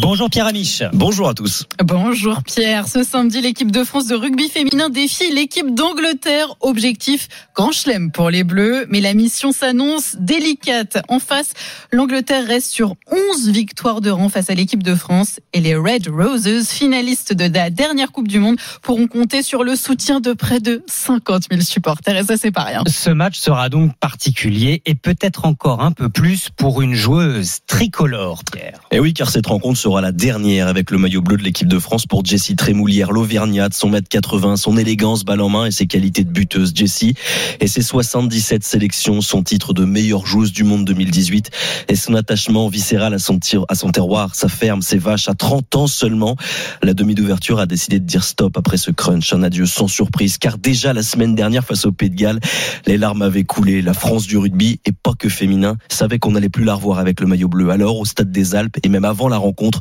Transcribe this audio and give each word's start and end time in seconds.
Bonjour 0.00 0.30
Pierre 0.30 0.46
Amiche. 0.46 0.84
Bonjour 0.92 1.28
à 1.28 1.34
tous. 1.34 1.64
Bonjour 1.82 2.44
Pierre. 2.44 2.86
Ce 2.86 3.02
samedi, 3.02 3.40
l'équipe 3.40 3.72
de 3.72 3.82
France 3.82 4.06
de 4.06 4.14
rugby 4.14 4.48
féminin 4.48 4.90
défie 4.90 5.32
l'équipe 5.34 5.74
d'Angleterre. 5.74 6.54
Objectif 6.60 7.28
grand 7.56 7.72
chelem 7.72 8.12
pour 8.12 8.30
les 8.30 8.44
Bleus, 8.44 8.86
mais 8.90 9.00
la 9.00 9.12
mission 9.12 9.50
s'annonce 9.50 10.16
délicate. 10.20 10.98
En 11.08 11.18
face, 11.18 11.52
l'Angleterre 11.90 12.46
reste 12.46 12.70
sur 12.70 12.94
11 13.32 13.48
victoires 13.48 14.00
de 14.00 14.10
rang 14.10 14.28
face 14.28 14.50
à 14.50 14.54
l'équipe 14.54 14.84
de 14.84 14.94
France 14.94 15.40
et 15.52 15.60
les 15.60 15.74
Red 15.74 16.06
Roses, 16.08 16.68
finalistes 16.68 17.32
de 17.32 17.52
la 17.52 17.70
dernière 17.70 18.12
Coupe 18.12 18.28
du 18.28 18.38
Monde, 18.38 18.56
pourront 18.82 19.08
compter 19.08 19.42
sur 19.42 19.64
le 19.64 19.74
soutien 19.74 20.20
de 20.20 20.32
près 20.32 20.60
de 20.60 20.84
50 20.86 21.44
000 21.50 21.62
supporters 21.62 22.16
et 22.16 22.22
ça 22.22 22.36
c'est 22.36 22.52
pas 22.52 22.62
rien. 22.62 22.84
Ce 22.86 23.10
match 23.10 23.38
sera 23.38 23.68
donc 23.68 23.96
particulier 23.98 24.80
et 24.86 24.94
peut-être 24.94 25.44
encore 25.44 25.82
un 25.82 25.90
peu 25.90 26.08
plus 26.08 26.50
pour 26.56 26.82
une 26.82 26.94
joueuse 26.94 27.58
tricolore, 27.66 28.42
Pierre. 28.52 28.80
Et 28.92 29.00
oui, 29.00 29.12
car 29.12 29.30
cette 29.30 29.46
rencontre 29.46 29.78
sera 29.78 29.87
la 29.96 30.12
dernière 30.12 30.68
avec 30.68 30.90
le 30.90 30.98
maillot 30.98 31.22
bleu 31.22 31.38
de 31.38 31.42
l'équipe 31.42 31.66
de 31.66 31.78
France 31.78 32.04
pour 32.06 32.22
Jessie 32.22 32.56
Trémoulière, 32.56 33.10
l'Auvergnate, 33.10 33.72
son 33.72 33.88
mètre 33.88 34.08
80, 34.08 34.56
son 34.56 34.76
élégance 34.76 35.24
balle 35.24 35.40
en 35.40 35.48
main 35.48 35.64
et 35.64 35.70
ses 35.70 35.86
qualités 35.86 36.24
de 36.24 36.30
buteuse. 36.30 36.72
Jessie 36.74 37.14
et 37.58 37.66
ses 37.66 37.80
77 37.80 38.62
sélections, 38.62 39.22
son 39.22 39.42
titre 39.42 39.72
de 39.72 39.86
meilleure 39.86 40.26
joueuse 40.26 40.52
du 40.52 40.62
monde 40.62 40.84
2018 40.84 41.50
et 41.88 41.96
son 41.96 42.14
attachement 42.14 42.68
viscéral 42.68 43.14
à 43.14 43.18
son, 43.18 43.38
tir, 43.38 43.64
à 43.68 43.74
son 43.74 43.90
terroir, 43.90 44.34
sa 44.34 44.48
ferme, 44.48 44.82
ses 44.82 44.98
vaches. 44.98 45.28
À 45.28 45.34
30 45.34 45.74
ans 45.76 45.86
seulement, 45.86 46.36
la 46.82 46.92
demi 46.92 47.14
d'ouverture 47.14 47.58
a 47.58 47.66
décidé 47.66 47.98
de 47.98 48.04
dire 48.04 48.24
stop 48.24 48.58
après 48.58 48.76
ce 48.76 48.90
crunch. 48.90 49.32
Un 49.32 49.42
adieu 49.42 49.64
sans 49.64 49.88
surprise, 49.88 50.36
car 50.36 50.58
déjà 50.58 50.92
la 50.92 51.02
semaine 51.02 51.34
dernière 51.34 51.64
face 51.64 51.86
au 51.86 51.92
Pays 51.92 52.10
de 52.10 52.16
Galles, 52.16 52.40
les 52.86 52.98
larmes 52.98 53.22
avaient 53.22 53.44
coulé. 53.44 53.80
La 53.80 53.94
France 53.94 54.26
du 54.26 54.36
rugby, 54.36 54.80
et 54.84 54.92
pas 54.92 55.14
que 55.18 55.30
féminin, 55.30 55.76
savait 55.88 56.18
qu'on 56.18 56.32
n'allait 56.32 56.50
plus 56.50 56.64
la 56.64 56.74
revoir 56.74 56.98
avec 56.98 57.20
le 57.20 57.26
maillot 57.26 57.48
bleu. 57.48 57.70
Alors, 57.70 57.98
au 57.98 58.04
stade 58.04 58.30
des 58.30 58.54
Alpes, 58.54 58.76
et 58.82 58.88
même 58.90 59.06
avant 59.06 59.28
la 59.28 59.38
rencontre, 59.38 59.77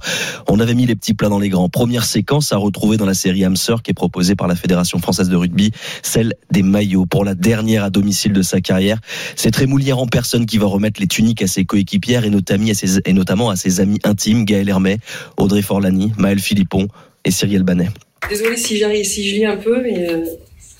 on 0.47 0.59
avait 0.59 0.73
mis 0.73 0.85
les 0.85 0.95
petits 0.95 1.13
plats 1.13 1.29
dans 1.29 1.39
les 1.39 1.49
grands. 1.49 1.69
Première 1.69 2.05
séquence 2.05 2.51
à 2.51 2.57
retrouver 2.57 2.97
dans 2.97 3.05
la 3.05 3.13
série 3.13 3.43
Hamster 3.45 3.81
qui 3.81 3.91
est 3.91 3.93
proposée 3.93 4.35
par 4.35 4.47
la 4.47 4.55
Fédération 4.55 4.99
française 4.99 5.29
de 5.29 5.35
rugby, 5.35 5.71
celle 6.01 6.33
des 6.51 6.63
maillots. 6.63 7.05
Pour 7.05 7.25
la 7.25 7.35
dernière 7.35 7.83
à 7.83 7.89
domicile 7.89 8.33
de 8.33 8.41
sa 8.41 8.61
carrière, 8.61 8.99
c'est 9.35 9.51
Trémoulière 9.51 9.99
en 9.99 10.07
personne 10.07 10.45
qui 10.45 10.57
va 10.57 10.67
remettre 10.67 10.99
les 10.99 11.07
tuniques 11.07 11.41
à 11.41 11.47
ses 11.47 11.65
coéquipières 11.65 12.25
et 12.25 12.29
notamment 12.29 12.69
à 12.69 12.73
ses, 12.73 12.99
et 13.05 13.13
notamment 13.13 13.49
à 13.49 13.55
ses 13.55 13.79
amis 13.79 13.99
intimes, 14.03 14.45
Gaël 14.45 14.69
Hermet, 14.69 14.97
Audrey 15.37 15.61
Forlani, 15.61 16.11
Maël 16.17 16.39
Philippon 16.39 16.87
et 17.23 17.31
Cyrielle 17.31 17.63
Banet. 17.63 17.89
Désolée 18.29 18.57
si 18.57 18.77
j'arrive, 18.77 19.05
si 19.05 19.29
je 19.29 19.35
lis 19.35 19.45
un 19.45 19.57
peu, 19.57 19.81
mais 19.81 20.09
euh, 20.09 20.25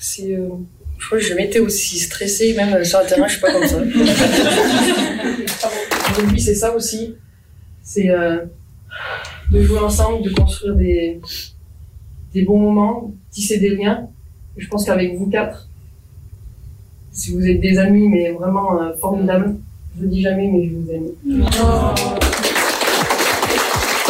c'est, 0.00 0.34
euh, 0.34 0.48
je 0.98 1.06
crois 1.06 1.18
que 1.18 1.24
je 1.24 1.34
m'étais 1.34 1.60
aussi 1.60 1.98
stressée, 1.98 2.54
même 2.54 2.74
euh, 2.74 2.84
sur 2.84 3.00
le 3.00 3.06
terrain, 3.06 3.26
je 3.26 3.32
suis 3.32 3.40
pas 3.40 3.52
comme 3.52 3.66
ça. 3.66 3.78
Rugby, 6.16 6.40
c'est 6.40 6.54
ça 6.54 6.74
aussi. 6.74 7.14
C'est 7.82 8.10
euh, 8.10 8.44
de 9.50 9.62
jouer 9.62 9.78
ensemble, 9.78 10.22
de 10.22 10.30
construire 10.30 10.74
des, 10.74 11.20
des 12.32 12.42
bons 12.42 12.58
moments, 12.58 13.12
tisser 13.30 13.58
des 13.58 13.76
liens. 13.76 14.08
Et 14.56 14.60
je 14.60 14.68
pense 14.68 14.84
qu'avec 14.84 15.16
vous 15.16 15.28
quatre, 15.28 15.68
si 17.12 17.32
vous 17.32 17.46
êtes 17.46 17.60
des 17.60 17.78
amis, 17.78 18.08
mais 18.08 18.30
vraiment 18.32 18.80
euh, 18.80 18.92
formidables, 19.00 19.56
je 19.96 20.02
le 20.02 20.08
dis 20.08 20.22
jamais, 20.22 20.48
mais 20.48 20.68
je 20.68 20.74
vous 20.74 20.90
aime. 20.90 21.08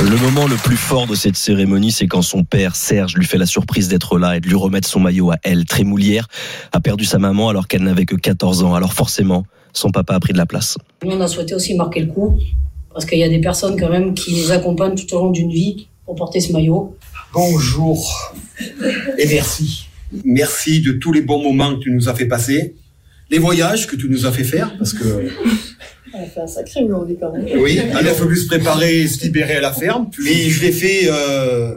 Le 0.01 0.17
moment 0.17 0.47
le 0.47 0.55
plus 0.57 0.77
fort 0.77 1.07
de 1.07 1.15
cette 1.15 1.37
cérémonie, 1.37 1.91
c'est 1.91 2.07
quand 2.07 2.23
son 2.23 2.45
père, 2.45 2.77
Serge, 2.77 3.17
lui 3.17 3.25
fait 3.25 3.39
la 3.39 3.47
surprise 3.47 3.89
d'être 3.89 4.19
là 4.19 4.37
et 4.37 4.41
de 4.41 4.47
lui 4.47 4.55
remettre 4.55 4.87
son 4.87 5.01
maillot 5.01 5.33
à 5.33 5.39
elle. 5.43 5.65
Trémoulière 5.65 6.29
a 6.73 6.81
perdu 6.81 7.05
sa 7.05 7.19
maman 7.19 7.49
alors 7.49 7.67
qu'elle 7.67 7.83
n'avait 7.83 8.05
que 8.05 8.15
14 8.15 8.63
ans. 8.63 8.75
Alors 8.75 8.93
forcément, 8.93 9.45
son 9.73 9.91
papa 9.91 10.15
a 10.15 10.21
pris 10.21 10.33
de 10.33 10.39
la 10.39 10.47
place. 10.47 10.79
Nous, 11.05 11.11
on 11.11 11.21
a 11.21 11.27
souhaité 11.27 11.55
aussi 11.55 11.75
marquer 11.75 12.01
le 12.01 12.13
coup, 12.13 12.39
parce 12.99 13.07
qu'il 13.07 13.21
y 13.21 13.23
a 13.23 13.29
des 13.29 13.41
personnes 13.41 13.79
quand 13.79 13.91
même 13.91 14.13
qui 14.13 14.33
les 14.33 14.51
accompagnent 14.51 14.97
tout 14.97 15.15
au 15.15 15.21
long 15.21 15.31
d'une 15.31 15.53
vie 15.53 15.87
pour 16.05 16.17
porter 16.17 16.41
ce 16.41 16.53
maillot. 16.53 16.97
Bonjour 17.33 18.35
et 19.17 19.25
merci. 19.29 19.87
Merci 20.25 20.81
de 20.81 20.91
tous 20.91 21.13
les 21.13 21.21
bons 21.21 21.41
moments 21.41 21.77
que 21.77 21.85
tu 21.85 21.93
nous 21.93 22.09
as 22.09 22.15
fait 22.17 22.27
passer, 22.27 22.75
les 23.31 23.39
voyages 23.39 23.87
que 23.87 23.95
tu 23.95 24.09
nous 24.09 24.27
as 24.27 24.33
fait 24.33 24.43
faire, 24.43 24.77
parce 24.77 24.95
que 24.95 25.05
On 26.13 26.21
a 26.21 26.27
fait 26.27 26.41
un 26.41 26.47
sacré 26.49 26.83
aujourd'hui 26.83 27.17
quand 27.21 27.31
même. 27.33 27.47
oui, 27.61 27.79
il 27.79 28.09
a 28.09 28.15
fallu 28.15 28.37
se 28.37 28.49
préparer 28.49 29.03
et 29.03 29.07
se 29.07 29.23
libérer 29.23 29.55
à 29.55 29.61
la 29.61 29.73
ferme, 29.73 30.11
mais 30.25 30.51
je 30.51 30.63
l'ai 30.63 30.73
fait 30.73 31.03
euh, 31.05 31.77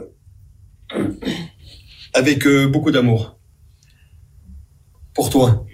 avec 2.14 2.48
euh, 2.48 2.66
beaucoup 2.66 2.90
d'amour. 2.90 3.38
Pour 5.14 5.30
toi. 5.30 5.64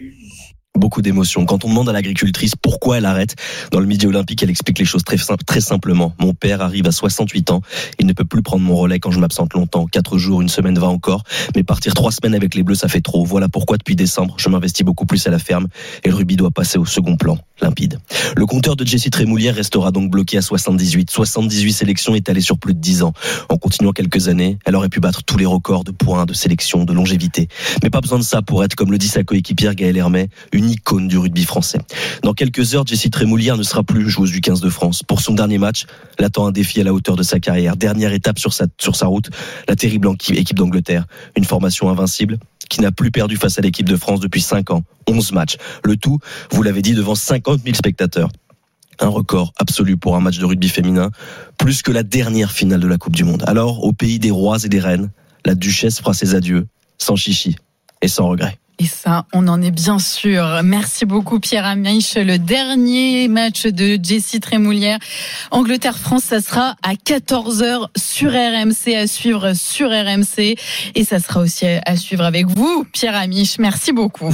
Beaucoup 0.78 1.02
d'émotions. 1.02 1.44
Quand 1.44 1.64
on 1.64 1.68
demande 1.68 1.88
à 1.88 1.92
l'agricultrice 1.92 2.54
pourquoi 2.54 2.98
elle 2.98 3.04
arrête, 3.04 3.34
dans 3.72 3.80
le 3.80 3.86
Midi 3.86 4.06
Olympique, 4.06 4.42
elle 4.44 4.50
explique 4.50 4.78
les 4.78 4.84
choses 4.84 5.02
très, 5.02 5.16
très 5.44 5.60
simplement. 5.60 6.14
Mon 6.20 6.34
père 6.34 6.62
arrive 6.62 6.86
à 6.86 6.92
68 6.92 7.50
ans. 7.50 7.62
Il 7.98 8.06
ne 8.06 8.12
peut 8.12 8.24
plus 8.24 8.42
prendre 8.42 8.62
mon 8.62 8.76
relais 8.76 9.00
quand 9.00 9.10
je 9.10 9.18
m'absente 9.18 9.54
longtemps. 9.54 9.86
Quatre 9.86 10.18
jours, 10.18 10.40
une 10.40 10.48
semaine 10.48 10.78
va 10.78 10.86
encore. 10.86 11.24
Mais 11.56 11.64
partir 11.64 11.94
trois 11.94 12.12
semaines 12.12 12.34
avec 12.34 12.54
les 12.54 12.62
Bleus, 12.62 12.76
ça 12.76 12.86
fait 12.86 13.00
trop. 13.00 13.24
Voilà 13.24 13.48
pourquoi 13.48 13.76
depuis 13.76 13.96
décembre, 13.96 14.36
je 14.38 14.48
m'investis 14.48 14.86
beaucoup 14.86 15.04
plus 15.04 15.26
à 15.26 15.30
la 15.30 15.40
ferme 15.40 15.66
et 16.04 16.10
le 16.10 16.14
rugby 16.14 16.36
doit 16.36 16.52
passer 16.52 16.78
au 16.78 16.86
second 16.86 17.16
plan. 17.16 17.38
Limpide. 17.60 17.98
Le 18.36 18.46
compteur 18.46 18.76
de 18.76 18.86
Jessie 18.86 19.10
Trémoulière 19.10 19.56
restera 19.56 19.90
donc 19.90 20.12
bloqué 20.12 20.38
à 20.38 20.42
78. 20.42 21.10
78 21.10 21.72
sélections 21.72 22.14
étalées 22.14 22.40
sur 22.40 22.56
plus 22.56 22.72
de 22.72 22.78
10 22.78 23.02
ans. 23.02 23.12
En 23.48 23.56
continuant 23.56 23.90
quelques 23.90 24.28
années, 24.28 24.58
elle 24.64 24.76
aurait 24.76 24.88
pu 24.88 25.00
battre 25.00 25.24
tous 25.24 25.36
les 25.38 25.46
records 25.46 25.82
de 25.82 25.90
points, 25.90 26.24
de 26.24 26.34
sélection, 26.34 26.84
de 26.84 26.92
longévité. 26.92 27.48
Mais 27.82 27.90
pas 27.90 28.00
besoin 28.00 28.18
de 28.18 28.24
ça 28.24 28.42
pour 28.42 28.62
être, 28.62 28.76
comme 28.76 28.92
le 28.92 28.98
dit 28.98 29.08
sa 29.08 29.24
coéquipière 29.24 29.74
Gaëlle 29.74 29.96
Hermet, 29.96 30.28
une 30.52 30.67
icône 30.68 31.08
du 31.08 31.18
rugby 31.18 31.44
français. 31.44 31.78
Dans 32.22 32.34
quelques 32.34 32.74
heures, 32.74 32.86
Jessie 32.86 33.10
Trémoulière 33.10 33.56
ne 33.56 33.62
sera 33.62 33.82
plus 33.82 34.08
joueuse 34.08 34.30
du 34.30 34.40
15 34.40 34.60
de 34.60 34.70
France. 34.70 35.02
Pour 35.02 35.20
son 35.20 35.34
dernier 35.34 35.58
match, 35.58 35.86
l'attend 36.18 36.46
un 36.46 36.52
défi 36.52 36.80
à 36.80 36.84
la 36.84 36.92
hauteur 36.92 37.16
de 37.16 37.22
sa 37.22 37.40
carrière. 37.40 37.76
Dernière 37.76 38.12
étape 38.12 38.38
sur 38.38 38.52
sa, 38.52 38.66
sur 38.78 38.96
sa 38.96 39.06
route, 39.06 39.30
la 39.68 39.76
terrible 39.76 40.08
équipe 40.30 40.56
d'Angleterre. 40.56 41.06
Une 41.36 41.44
formation 41.44 41.88
invincible 41.90 42.38
qui 42.68 42.80
n'a 42.80 42.92
plus 42.92 43.10
perdu 43.10 43.36
face 43.36 43.58
à 43.58 43.62
l'équipe 43.62 43.88
de 43.88 43.96
France 43.96 44.20
depuis 44.20 44.42
5 44.42 44.70
ans. 44.70 44.84
11 45.06 45.32
matchs. 45.32 45.56
Le 45.84 45.96
tout, 45.96 46.18
vous 46.50 46.62
l'avez 46.62 46.82
dit, 46.82 46.94
devant 46.94 47.14
50 47.14 47.62
000 47.62 47.74
spectateurs. 47.74 48.28
Un 49.00 49.08
record 49.08 49.52
absolu 49.58 49.96
pour 49.96 50.16
un 50.16 50.20
match 50.20 50.38
de 50.38 50.44
rugby 50.44 50.68
féminin, 50.68 51.10
plus 51.56 51.82
que 51.82 51.92
la 51.92 52.02
dernière 52.02 52.50
finale 52.50 52.80
de 52.80 52.88
la 52.88 52.98
Coupe 52.98 53.14
du 53.14 53.24
Monde. 53.24 53.44
Alors, 53.46 53.84
au 53.84 53.92
pays 53.92 54.18
des 54.18 54.30
rois 54.30 54.58
et 54.64 54.68
des 54.68 54.80
reines, 54.80 55.10
la 55.44 55.54
duchesse 55.54 55.98
fera 55.98 56.14
ses 56.14 56.34
adieux, 56.34 56.66
sans 56.98 57.16
chichi 57.16 57.56
et 58.02 58.08
sans 58.08 58.28
regret. 58.28 58.58
Et 58.80 58.86
ça, 58.86 59.26
on 59.32 59.48
en 59.48 59.60
est 59.60 59.72
bien 59.72 59.98
sûr. 59.98 60.60
Merci 60.62 61.04
beaucoup 61.04 61.40
Pierre 61.40 61.66
Amiche. 61.66 62.14
Le 62.14 62.38
dernier 62.38 63.26
match 63.26 63.66
de 63.66 63.98
Jessie 64.00 64.38
Trémoulière, 64.38 64.98
Angleterre-France, 65.50 66.22
ça 66.24 66.40
sera 66.40 66.76
à 66.84 66.94
14h 66.94 67.88
sur 67.96 68.30
RMC, 68.30 68.94
à 68.94 69.08
suivre 69.08 69.52
sur 69.54 69.88
RMC. 69.90 70.54
Et 70.94 71.04
ça 71.04 71.18
sera 71.18 71.40
aussi 71.40 71.66
à 71.66 71.96
suivre 71.96 72.24
avec 72.24 72.46
vous, 72.46 72.84
Pierre 72.92 73.16
Amiche. 73.16 73.58
Merci 73.58 73.92
beaucoup. 73.92 74.26